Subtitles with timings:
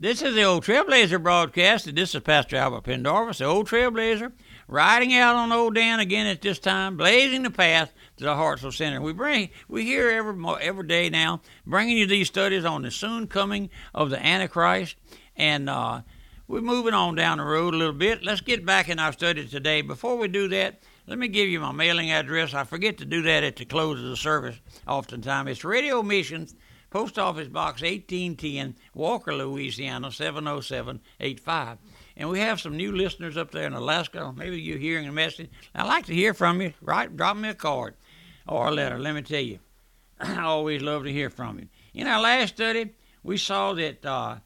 [0.00, 4.32] This is the Old Trailblazer broadcast, and this is Pastor Albert Pendarvis, the Old Trailblazer,
[4.66, 8.72] riding out on Old Dan again at this time, blazing the path to the Hartselle
[8.72, 9.00] Center.
[9.00, 13.28] We bring, we hear every every day now, bringing you these studies on the soon
[13.28, 14.96] coming of the Antichrist,
[15.36, 16.00] and uh,
[16.48, 18.24] we're moving on down the road a little bit.
[18.24, 19.80] Let's get back in our study today.
[19.80, 22.52] Before we do that, let me give you my mailing address.
[22.52, 24.56] I forget to do that at the close of the service
[24.88, 25.50] oftentimes.
[25.50, 26.56] It's Radio Missions.
[26.94, 31.78] Post Office Box 1810, Walker, Louisiana 70785.
[32.16, 34.32] And we have some new listeners up there in Alaska.
[34.32, 35.50] Maybe you're hearing a message.
[35.74, 36.72] I'd like to hear from you.
[36.80, 37.96] Right, drop me a card
[38.46, 39.00] or a letter.
[39.00, 39.58] Let me tell you,
[40.20, 41.66] I always love to hear from you.
[41.94, 44.36] In our last study, we saw that uh,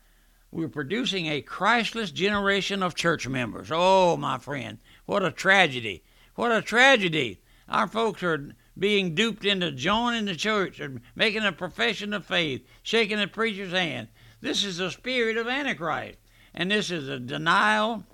[0.50, 3.69] we're producing a Christless generation of church members.
[3.70, 6.02] Oh, my friend, what a tragedy!
[6.34, 7.42] What a tragedy!
[7.69, 12.64] Our folks are being duped into joining the church and making a profession of faith,
[12.82, 14.09] shaking the preacher's hand.
[14.41, 16.19] This is the spirit of Antichrist,
[16.55, 18.05] and this is a denial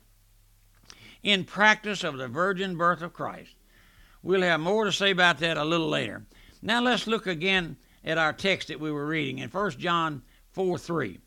[1.22, 3.54] in practice of the virgin birth of Christ.
[4.22, 6.24] We'll have more to say about that a little later.
[6.62, 10.22] Now let's look again at our text that we were reading in 1 John
[10.52, 11.18] 4 3.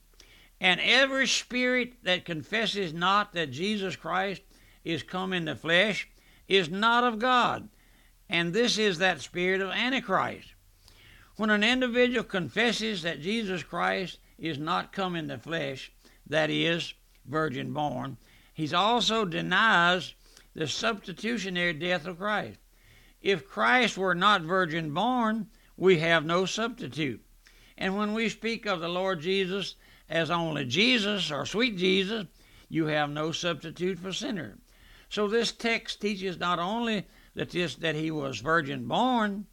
[0.60, 4.42] And every spirit that confesses not that Jesus Christ
[4.84, 6.10] is come in the flesh
[6.48, 7.70] is not of God
[8.30, 10.54] and this is that spirit of Antichrist.
[11.38, 15.92] When an individual confesses that Jesus Christ is not come in the flesh,
[16.26, 16.94] that is,
[17.26, 18.18] virgin born,
[18.54, 20.14] he also denies
[20.56, 22.60] the substitutionary death of Christ.
[23.22, 27.24] If Christ were not virgin born, we have no substitute.
[27.78, 29.76] And when we speak of the Lord Jesus
[30.10, 32.26] as only Jesus or sweet Jesus,
[32.70, 34.58] you have no substitute for sinner.
[35.10, 37.06] So this text teaches not only
[37.38, 39.46] that this that he was virgin born,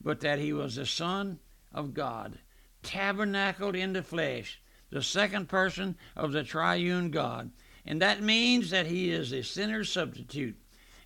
[0.00, 1.38] but that he was the Son
[1.70, 2.38] of God,
[2.82, 7.50] tabernacled in the flesh, the second person of the triune God.
[7.84, 10.56] And that means that he is a sinner's substitute.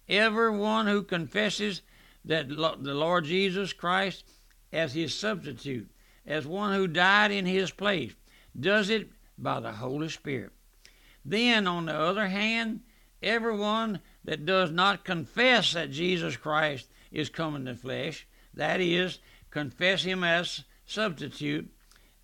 [0.08, 1.82] Everyone who confesses
[2.24, 4.24] that the Lord Jesus Christ
[4.72, 5.90] as his substitute,
[6.24, 8.12] as one who died in his place,
[8.58, 10.52] does it by the Holy Spirit.
[11.24, 12.82] Then, on the other hand,
[13.24, 19.18] everyone that does not confess that Jesus Christ is come in the flesh, that is,
[19.50, 21.70] confess him as substitute,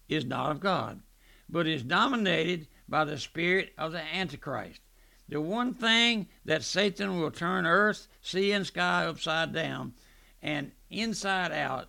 [0.09, 1.01] is not of God,
[1.49, 4.81] but is dominated by the spirit of the Antichrist.
[5.29, 9.95] The one thing that Satan will turn earth, sea, and sky upside down
[10.43, 11.89] and inside out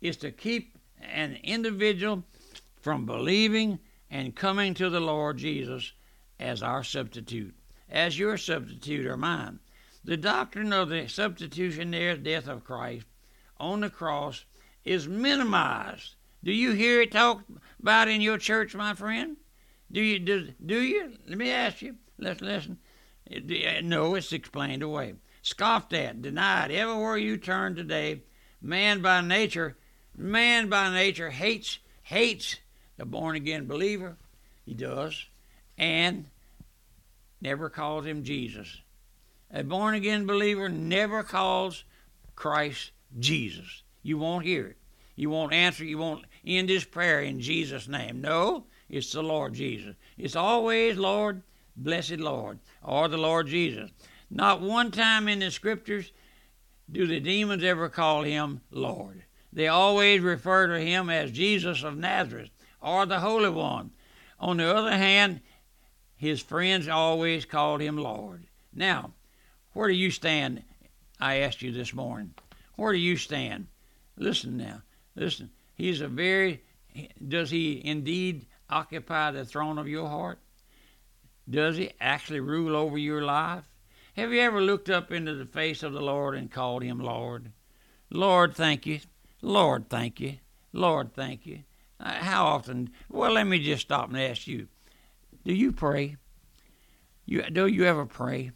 [0.00, 2.24] is to keep an individual
[2.80, 3.78] from believing
[4.10, 5.92] and coming to the Lord Jesus
[6.40, 7.54] as our substitute
[7.90, 9.60] as your substitute or mine.
[10.04, 13.06] The doctrine of the substitutionary death of Christ
[13.58, 14.44] on the cross
[14.84, 16.14] is minimized.
[16.44, 19.36] Do you hear it talked about in your church, my friend?
[19.90, 21.12] Do you do, do you?
[21.26, 21.96] Let me ask you.
[22.18, 22.78] Let's listen.
[23.82, 25.14] No, it's explained away.
[25.42, 28.22] Scoffed at, denied, everywhere you turn today.
[28.62, 29.76] Man by nature,
[30.16, 32.56] man by nature hates hates
[32.96, 34.16] the born again believer.
[34.64, 35.26] He does,
[35.76, 36.26] and
[37.46, 38.80] never calls him Jesus.
[39.52, 41.84] A born again believer never calls
[42.34, 42.90] Christ
[43.20, 43.84] Jesus.
[44.02, 44.76] You won't hear it.
[45.14, 45.84] You won't answer.
[45.84, 48.20] You won't end this prayer in Jesus' name.
[48.20, 49.94] No, it's the Lord Jesus.
[50.18, 51.42] It's always Lord,
[51.76, 53.92] blessed Lord, or the Lord Jesus.
[54.28, 56.10] Not one time in the scriptures
[56.90, 59.22] do the demons ever call him Lord.
[59.52, 62.50] They always refer to him as Jesus of Nazareth
[62.82, 63.92] or the Holy One.
[64.40, 65.40] On the other hand,
[66.16, 68.46] his friends always called him Lord.
[68.74, 69.12] Now,
[69.72, 70.62] where do you stand?
[71.20, 72.34] I asked you this morning.
[72.76, 73.66] Where do you stand?
[74.16, 74.82] Listen now.
[75.14, 75.50] Listen.
[75.74, 76.62] He's a very,
[77.26, 80.38] does he indeed occupy the throne of your heart?
[81.48, 83.64] Does he actually rule over your life?
[84.16, 87.52] Have you ever looked up into the face of the Lord and called him Lord?
[88.10, 89.00] Lord, thank you.
[89.42, 90.38] Lord, thank you.
[90.72, 91.60] Lord, thank you.
[92.00, 92.90] Uh, how often?
[93.10, 94.68] Well, let me just stop and ask you
[95.46, 96.16] do you pray?
[97.24, 98.50] You do you ever pray?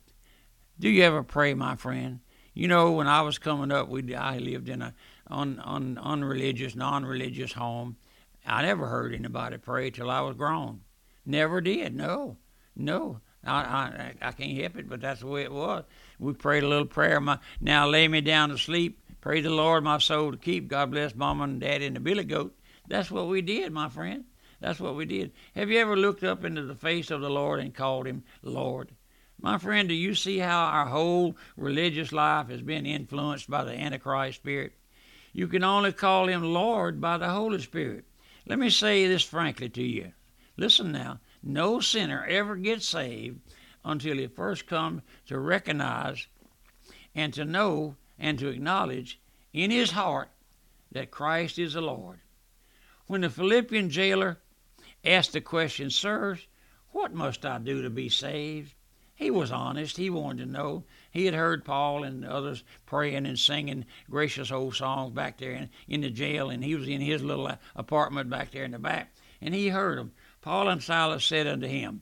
[0.81, 2.19] Do you ever pray, my friend?
[2.53, 4.93] You know, when I was coming up, we I lived in a
[5.29, 7.97] un, un, unreligious, non-religious home.
[8.45, 10.81] I never heard anybody pray till I was grown.
[11.25, 11.95] Never did.
[11.95, 12.39] No,
[12.75, 13.21] no.
[13.45, 15.85] I, I I can't help it, but that's the way it was.
[16.19, 17.21] We prayed a little prayer.
[17.21, 19.01] My now lay me down to sleep.
[19.21, 20.67] Pray the Lord my soul to keep.
[20.67, 22.59] God bless Mama and Daddy and the Billy Goat.
[22.89, 24.25] That's what we did, my friend.
[24.61, 25.33] That's what we did.
[25.55, 28.91] Have you ever looked up into the face of the Lord and called him Lord?
[29.41, 33.73] My friend, do you see how our whole religious life has been influenced by the
[33.73, 34.75] Antichrist spirit?
[35.33, 38.05] You can only call him Lord by the Holy Spirit.
[38.47, 40.13] Let me say this frankly to you.
[40.57, 41.21] Listen now.
[41.43, 43.41] no sinner ever gets saved
[43.83, 46.27] until he first comes to recognize
[47.15, 49.19] and to know and to acknowledge
[49.55, 50.29] in his heart
[50.93, 52.21] that Christ is the Lord.
[53.07, 54.39] When the Philippian jailer
[55.05, 56.47] asked the question, Sirs,
[56.93, 58.75] what must I do to be saved?
[59.21, 59.99] He was honest.
[59.99, 60.85] He wanted to know.
[61.11, 65.69] He had heard Paul and others praying and singing gracious old songs back there in,
[65.87, 69.13] in the jail, and he was in his little apartment back there in the back,
[69.43, 70.13] and he heard them.
[70.41, 72.01] Paul and Silas said unto him,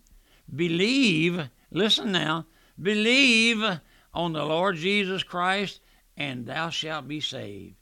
[0.54, 2.46] Believe, listen now,
[2.80, 3.80] believe
[4.14, 5.80] on the Lord Jesus Christ,
[6.16, 7.74] and thou shalt be saved.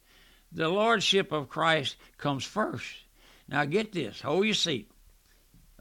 [0.51, 3.05] The Lordship of Christ comes first.
[3.49, 4.91] Now get this, hold your seat.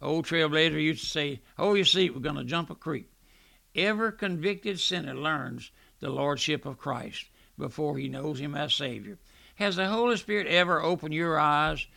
[0.01, 3.09] Old Trailblazer used to say, Hold your seat, we're going to jump a creek.
[3.74, 7.25] Every convicted sinner learns the Lordship of Christ
[7.57, 9.18] before he knows him as Savior.
[9.56, 11.88] Has the Holy Spirit ever opened your eyes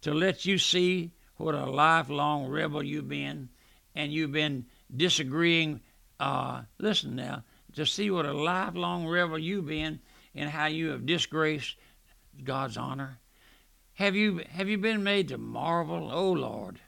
[0.00, 3.48] to let you see what a lifelong rebel you've been
[3.94, 5.80] and you've been disagreeing?
[6.18, 7.44] Uh, listen now,
[7.74, 10.00] to see what a lifelong rebel you've been
[10.34, 11.76] and how you have disgraced
[12.44, 13.18] God's honor?
[13.94, 16.10] Have you have you been made to marvel?
[16.10, 16.80] Oh Lord,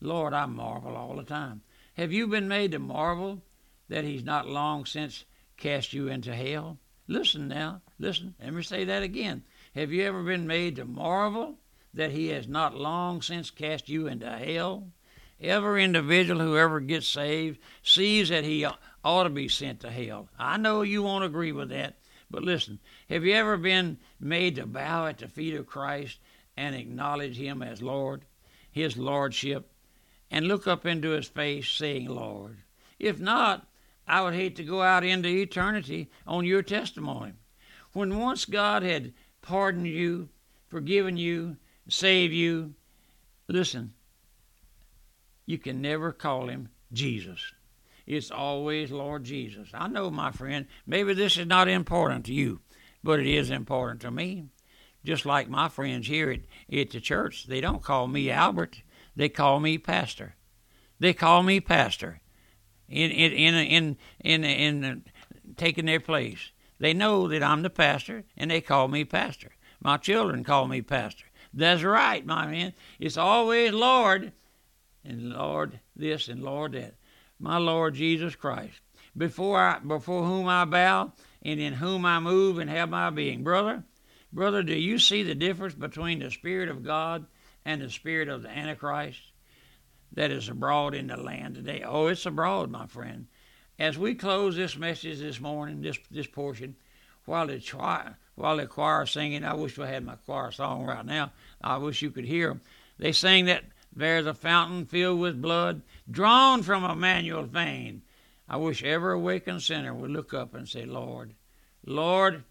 [0.00, 1.62] Lord, I marvel all the time.
[1.94, 3.42] Have you been made to marvel
[3.88, 5.24] that He's not long since
[5.56, 6.78] cast you into hell?
[7.06, 8.34] Listen now, listen.
[8.42, 9.42] Let me say that again.
[9.74, 11.58] Have you ever been made to marvel
[11.92, 14.90] that He has not long since cast you into hell?
[15.40, 18.66] Every individual who ever gets saved sees that he
[19.02, 20.28] ought to be sent to hell.
[20.38, 21.96] I know you won't agree with that,
[22.30, 26.18] but listen, have you ever been made to bow at the feet of Christ
[26.58, 28.26] and acknowledge Him as Lord,
[28.70, 29.70] His Lordship,
[30.30, 32.58] and look up into His face saying, Lord?
[32.98, 33.66] If not,
[34.06, 37.32] I would hate to go out into eternity on your testimony.
[37.92, 39.12] When once God had
[39.42, 40.28] pardoned you,
[40.68, 41.56] forgiven you,
[41.88, 42.74] saved you,
[43.48, 43.94] listen,
[45.46, 47.52] you can never call Him Jesus.
[48.06, 49.68] It's always Lord Jesus.
[49.72, 52.60] I know, my friend, maybe this is not important to you,
[53.04, 54.46] but it is important to me.
[55.04, 56.40] Just like my friends here at,
[56.76, 58.82] at the church, they don't call me Albert,
[59.20, 60.34] they call me Pastor.
[60.98, 62.22] They call me Pastor
[62.88, 65.04] in, in, in, in, in, in, in
[65.58, 66.52] taking their place.
[66.78, 69.50] They know that I'm the pastor, and they call me Pastor.
[69.78, 71.26] My children call me Pastor.
[71.52, 72.72] That's right, my man.
[72.98, 74.32] It's always Lord,
[75.04, 76.94] and Lord this and Lord that
[77.38, 78.80] my Lord Jesus Christ,
[79.14, 81.12] before I, before whom I bow
[81.42, 83.44] and in whom I move and have my being.
[83.44, 83.84] Brother,
[84.32, 87.26] brother, do you see the difference between the Spirit of God
[87.64, 89.20] and the Spirit of the Antichrist
[90.12, 91.82] that is abroad in the land today?
[91.84, 93.26] Oh, it's abroad, my friend.
[93.78, 96.76] As we close this message this morning, this this portion,
[97.24, 101.04] while the choir, while the choir singing, I wish I had my choir song right
[101.04, 101.32] now.
[101.62, 102.60] I wish you could hear them.
[102.98, 103.64] They sing that
[103.94, 108.02] there's a fountain filled with blood, drawn from Emmanuel's vein.
[108.48, 111.34] I wish every awakened sinner would look up and say, Lord,
[111.84, 112.44] Lord,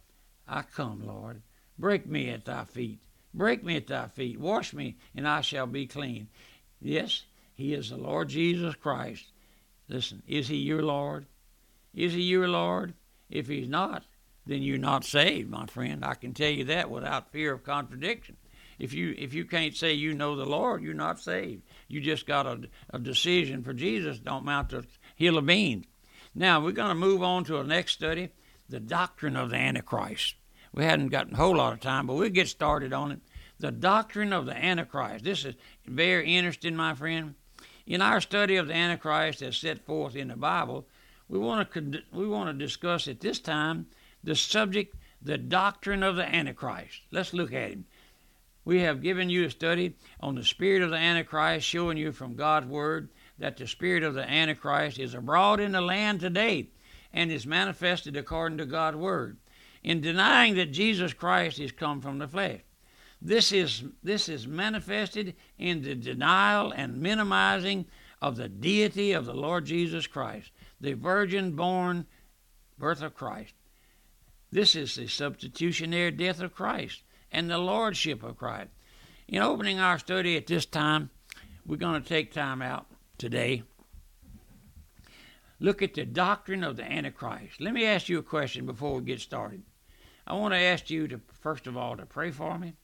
[0.47, 1.41] I come, Lord.
[1.77, 2.99] Break me at thy feet.
[3.33, 4.39] Break me at thy feet.
[4.39, 6.27] Wash me, and I shall be clean.
[6.81, 7.23] Yes,
[7.53, 9.25] he is the Lord Jesus Christ.
[9.87, 11.25] Listen, is he your Lord?
[11.93, 12.93] Is he your Lord?
[13.29, 14.03] If he's not,
[14.45, 16.03] then you're not saved, my friend.
[16.03, 18.37] I can tell you that without fear of contradiction.
[18.79, 21.63] If you if you can't say you know the Lord, you're not saved.
[21.87, 22.61] You just got a,
[22.91, 24.19] a decision for Jesus.
[24.19, 25.85] Don't mount a hill of beans.
[26.33, 28.29] Now we're going to move on to our next study,
[28.69, 30.35] the doctrine of the Antichrist.
[30.73, 33.19] We hadn't got a whole lot of time, but we'll get started on it.
[33.59, 35.25] The doctrine of the Antichrist.
[35.25, 37.35] This is very interesting, my friend.
[37.85, 40.87] In our study of the Antichrist as set forth in the Bible,
[41.27, 43.87] we want to we want to discuss at this time
[44.23, 47.01] the subject, the doctrine of the Antichrist.
[47.11, 47.85] Let's look at him.
[48.63, 52.35] We have given you a study on the spirit of the Antichrist, showing you from
[52.35, 56.69] God's Word that the spirit of the Antichrist is abroad in the land today
[57.11, 59.37] and is manifested according to God's Word.
[59.83, 62.61] In denying that Jesus Christ is come from the flesh.
[63.21, 67.85] This is, this is manifested in the denial and minimizing
[68.21, 72.05] of the deity of the Lord Jesus Christ, the virgin born
[72.77, 73.53] birth of Christ.
[74.51, 78.69] This is the substitutionary death of Christ and the lordship of Christ.
[79.27, 81.09] In opening our study at this time,
[81.65, 83.63] we're going to take time out today.
[85.59, 87.59] Look at the doctrine of the Antichrist.
[87.59, 89.61] Let me ask you a question before we get started.
[90.25, 92.75] I want to ask you to, first of all, to pray for me.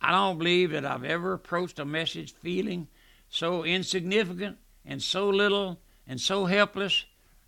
[0.00, 2.88] I don't believe that I've ever approached a message feeling
[3.28, 7.04] so insignificant and so little and so helpless.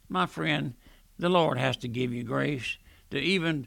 [0.09, 0.75] My friend,
[1.19, 2.77] the Lord has to give you grace
[3.11, 3.67] to even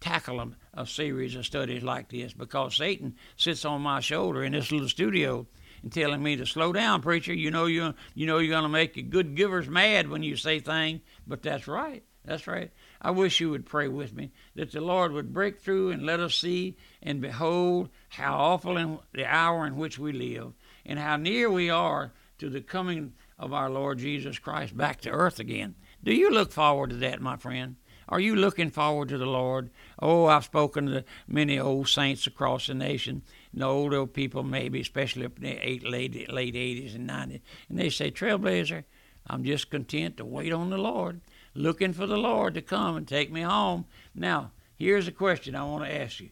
[0.00, 4.52] tackle a, a series of studies like this because Satan sits on my shoulder in
[4.52, 5.46] this little studio
[5.82, 7.34] and telling me to slow down, preacher.
[7.34, 10.36] You know you you know you're going to make your good givers mad when you
[10.36, 12.02] say things, but that's right.
[12.24, 12.70] That's right.
[13.00, 16.20] I wish you would pray with me that the Lord would break through and let
[16.20, 20.52] us see and behold how awful in the hour in which we live
[20.84, 25.10] and how near we are to the coming of our Lord Jesus Christ back to
[25.10, 25.74] earth again.
[26.02, 27.76] Do you look forward to that, my friend?
[28.08, 29.70] Are you looking forward to the Lord?
[29.98, 33.22] Oh, I've spoken to many old saints across the nation,
[33.52, 37.78] the older people, maybe, especially up in the eight, late, late 80s and 90s, and
[37.78, 38.84] they say, Trailblazer,
[39.26, 41.20] I'm just content to wait on the Lord,
[41.56, 43.86] looking for the Lord to come and take me home.
[44.14, 46.30] Now, here's a question I want to ask you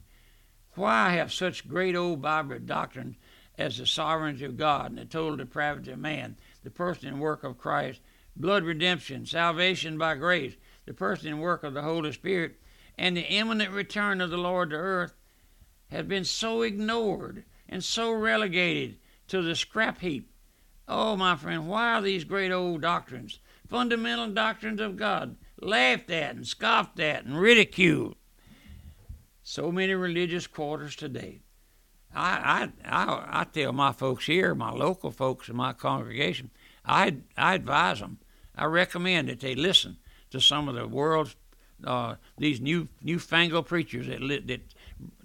[0.75, 3.17] Why have such great old Bible doctrine
[3.57, 7.45] as the sovereignty of God and the total depravity of man, the person and work
[7.45, 8.01] of Christ,
[8.37, 10.55] blood redemption, salvation by grace?
[10.87, 12.57] the person and work of the Holy Spirit,
[12.99, 15.15] and the imminent return of the Lord to earth
[15.89, 18.97] has been so ignored and so relegated
[19.29, 20.31] to the scrap heap.
[20.87, 23.39] Oh, my friend, why are these great old doctrines,
[23.69, 28.17] fundamental doctrines of God, laughed at and scoffed at and ridiculed?
[29.43, 31.41] So many religious quarters today.
[32.15, 36.51] I, I, I, I tell my folks here, my local folks in my congregation,
[36.85, 38.19] I, I advise them,
[38.55, 39.97] I recommend that they listen
[40.31, 41.37] to some of the world's
[41.85, 44.61] uh, these new newfangled preachers that, that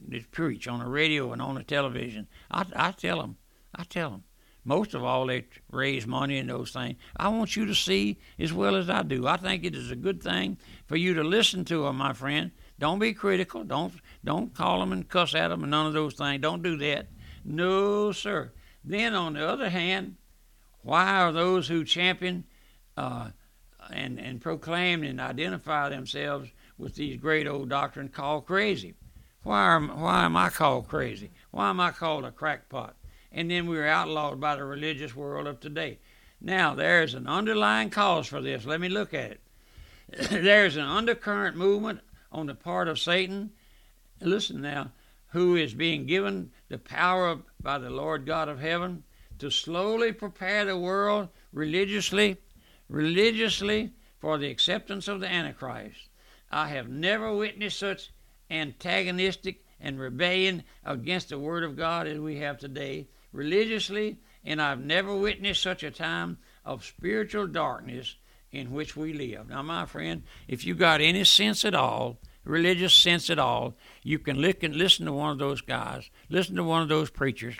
[0.07, 2.27] that preach on the radio and on the television.
[2.49, 3.37] I, I tell them,
[3.73, 4.23] I tell them.
[4.65, 6.97] Most of all, they raise money and those things.
[7.15, 9.27] I want you to see as well as I do.
[9.27, 12.51] I think it is a good thing for you to listen to them, my friend.
[12.77, 13.63] Don't be critical.
[13.63, 16.41] Don't don't call them and cuss at them and none of those things.
[16.41, 17.07] Don't do that.
[17.43, 18.51] No, sir.
[18.83, 20.15] Then on the other hand,
[20.81, 22.45] why are those who champion
[22.95, 23.29] uh,
[23.91, 28.93] and, and proclaim and identify themselves with these great old doctrines called crazy.
[29.43, 31.31] Why am, why am I called crazy?
[31.51, 32.95] Why am I called a crackpot?
[33.31, 35.99] And then we are outlawed by the religious world of today.
[36.41, 38.65] Now, there's an underlying cause for this.
[38.65, 39.41] Let me look at it.
[40.29, 41.99] there's an undercurrent movement
[42.31, 43.51] on the part of Satan.
[44.21, 44.91] Listen now,
[45.29, 49.03] who is being given the power by the Lord God of heaven
[49.37, 52.37] to slowly prepare the world religiously
[52.89, 56.09] religiously for the acceptance of the Antichrist.
[56.51, 58.09] I have never witnessed such
[58.49, 64.83] antagonistic and rebellion against the Word of God as we have today, religiously, and I've
[64.83, 68.15] never witnessed such a time of spiritual darkness
[68.51, 69.49] in which we live.
[69.49, 74.19] Now, my friend, if you got any sense at all, religious sense at all, you
[74.19, 77.55] can listen to one of those guys, listen to one of those preachers.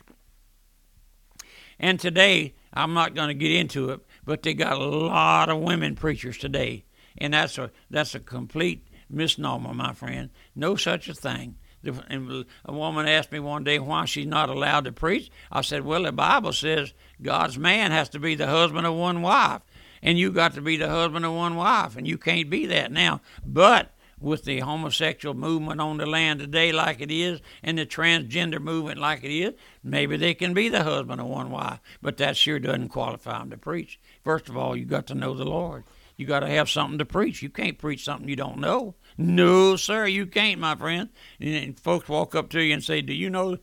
[1.80, 5.60] And today, I'm not going to get into it, but they got a lot of
[5.60, 6.86] women preachers today,
[7.18, 10.30] and that's a that's a complete misnomer, my friend.
[10.56, 11.56] No such a thing.
[11.84, 15.32] And a woman asked me one day why she's not allowed to preach.
[15.52, 19.22] I said, "Well, the Bible says God's man has to be the husband of one
[19.22, 19.62] wife,
[20.02, 22.92] and you got to be the husband of one wife, and you can't be that
[22.92, 27.86] now." But with the homosexual movement on the land today like it is and the
[27.86, 32.18] transgender movement like it is, maybe they can be the husband of one wife, but
[32.18, 34.00] that sure doesn't qualify them to preach.
[34.24, 35.86] First of all, you got to know the Lord.
[36.18, 37.42] You got to have something to preach.
[37.42, 38.96] You can't preach something you don't know.
[39.22, 41.10] No, sir, you can't, my friend.
[41.42, 43.58] And folks walk up to you and say, "Do you know?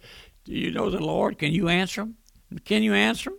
[0.44, 1.38] Do you know the Lord?
[1.38, 2.16] Can you answer them?
[2.66, 3.38] Can you answer them?"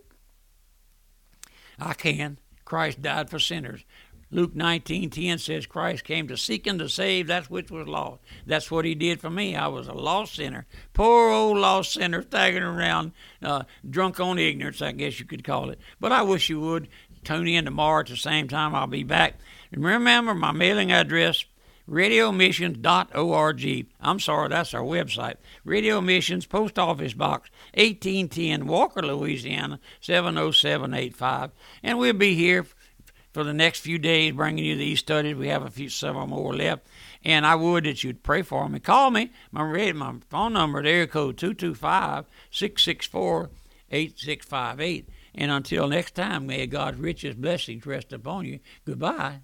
[1.78, 2.40] I can.
[2.64, 3.84] Christ died for sinners.
[4.32, 8.20] Luke 19:10 says Christ came to seek and to save that which was lost.
[8.44, 9.54] That's what he did for me.
[9.54, 14.82] I was a lost sinner, poor old lost sinner, staggering around, uh, drunk on ignorance,
[14.82, 15.78] I guess you could call it.
[16.00, 16.88] But I wish you would
[17.22, 18.74] tune in tomorrow at the same time.
[18.74, 19.36] I'll be back.
[19.70, 21.44] Remember my mailing address,
[21.88, 23.86] radiomissions.org.
[24.00, 25.36] I'm sorry, that's our website.
[25.64, 31.50] Radio Missions, Post Office Box, 1810, Walker, Louisiana, 70785.
[31.82, 32.66] And we'll be here
[33.32, 35.36] for the next few days bringing you these studies.
[35.36, 36.86] We have a few, several more left.
[37.24, 38.80] And I would that you'd pray for me.
[38.80, 39.30] Call me.
[39.50, 43.50] My, red, my phone number is area code 225 664
[43.90, 45.08] 8658.
[45.34, 48.60] And until next time, may God's richest blessings rest upon you.
[48.84, 49.40] Goodbye.